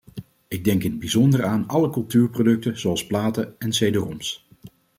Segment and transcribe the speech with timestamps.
[0.47, 4.45] Ik denk in het bijzonder aan alle cultuurproducten, zoals platen en de cd-roms.